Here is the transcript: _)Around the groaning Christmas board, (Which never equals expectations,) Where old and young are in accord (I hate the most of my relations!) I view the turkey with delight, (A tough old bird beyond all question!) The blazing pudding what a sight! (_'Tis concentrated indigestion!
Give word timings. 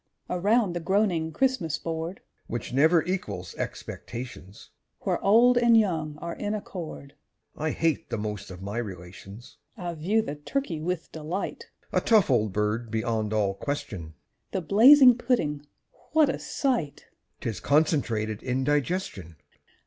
_)Around 0.35 0.73
the 0.73 0.79
groaning 0.79 1.31
Christmas 1.31 1.77
board, 1.77 2.21
(Which 2.47 2.73
never 2.73 3.03
equals 3.03 3.53
expectations,) 3.59 4.71
Where 5.01 5.23
old 5.23 5.59
and 5.59 5.77
young 5.77 6.17
are 6.19 6.33
in 6.33 6.55
accord 6.55 7.13
(I 7.55 7.69
hate 7.69 8.09
the 8.09 8.17
most 8.17 8.49
of 8.49 8.63
my 8.63 8.79
relations!) 8.79 9.57
I 9.77 9.93
view 9.93 10.23
the 10.23 10.33
turkey 10.33 10.79
with 10.81 11.11
delight, 11.11 11.69
(A 11.93 12.01
tough 12.01 12.31
old 12.31 12.51
bird 12.51 12.89
beyond 12.89 13.31
all 13.31 13.53
question!) 13.53 14.15
The 14.53 14.61
blazing 14.61 15.19
pudding 15.19 15.67
what 16.13 16.29
a 16.29 16.39
sight! 16.39 17.05
(_'Tis 17.41 17.61
concentrated 17.61 18.41
indigestion! 18.41 19.35